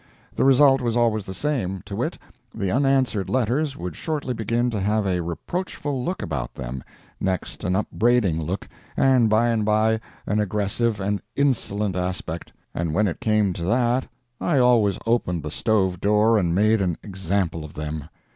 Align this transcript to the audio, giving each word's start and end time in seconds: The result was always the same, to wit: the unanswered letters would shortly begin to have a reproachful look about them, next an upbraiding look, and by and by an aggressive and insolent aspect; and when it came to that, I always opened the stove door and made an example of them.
The 0.33 0.43
result 0.43 0.81
was 0.81 0.97
always 0.97 1.25
the 1.25 1.33
same, 1.35 1.83
to 1.85 1.95
wit: 1.95 2.17
the 2.55 2.71
unanswered 2.71 3.29
letters 3.29 3.77
would 3.77 3.95
shortly 3.95 4.33
begin 4.33 4.71
to 4.71 4.79
have 4.81 5.05
a 5.05 5.21
reproachful 5.21 6.03
look 6.03 6.23
about 6.23 6.55
them, 6.55 6.83
next 7.19 7.63
an 7.63 7.75
upbraiding 7.75 8.41
look, 8.41 8.67
and 8.97 9.29
by 9.29 9.49
and 9.49 9.63
by 9.63 9.99
an 10.25 10.39
aggressive 10.39 10.99
and 10.99 11.21
insolent 11.35 11.95
aspect; 11.95 12.51
and 12.73 12.95
when 12.95 13.07
it 13.07 13.19
came 13.21 13.53
to 13.53 13.63
that, 13.65 14.07
I 14.39 14.57
always 14.57 14.97
opened 15.05 15.43
the 15.43 15.51
stove 15.51 15.99
door 16.01 16.35
and 16.39 16.55
made 16.55 16.81
an 16.81 16.97
example 17.03 17.63
of 17.63 17.75
them. 17.75 18.05